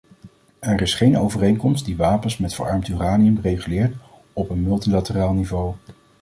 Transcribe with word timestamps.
Er 0.59 0.81
is 0.81 0.93
geen 0.95 1.17
overeenkomst 1.17 1.85
die 1.85 1.95
wapens 1.97 2.37
met 2.37 2.55
verarmd 2.55 2.87
uranium 2.87 3.39
reguleert 3.41 3.95
op 4.33 4.49
een 4.49 4.63
multilateraal 4.63 5.33
niveau. 5.33 5.75